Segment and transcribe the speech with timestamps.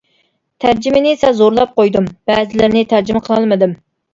[0.63, 3.79] تەرجىمىنى سەل زورلاپ قويدۇم، بەزىلىرىنى تەرجىمە قىلالمىدىم.